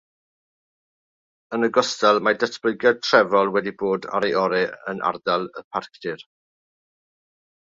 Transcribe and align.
Yn 1.57 1.67
ogystal, 1.67 2.21
mae 2.27 2.39
datblygiad 2.43 3.03
trefol 3.09 3.53
wedi 3.57 3.75
bod 3.83 4.09
ar 4.21 4.27
ei 4.31 4.35
orau 4.45 4.67
yn 4.95 5.05
ardal 5.11 5.47
y 5.63 5.67
parcdir. 5.77 6.25